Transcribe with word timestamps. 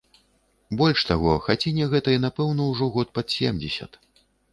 Больш 0.77 1.01
таго, 1.09 1.33
хаціне 1.47 1.85
гэтай, 1.91 2.17
напэўна, 2.25 2.61
ужо 2.71 2.87
год 2.95 3.13
пад 3.19 3.27
семдзесят. 3.35 4.01